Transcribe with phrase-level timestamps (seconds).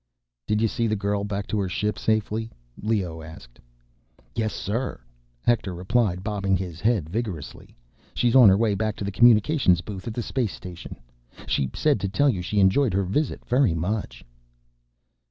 [0.47, 2.49] "Did you see the girl back to her ship safely?"
[2.81, 3.59] Leoh asked.
[4.35, 4.99] "Yes, sir,"
[5.43, 7.75] Hector replied, bobbing his head vigorously.
[8.15, 10.95] "She's on her way back to the communications booth at the space station.
[11.45, 14.25] She said to tell you she enjoyed her visit very much."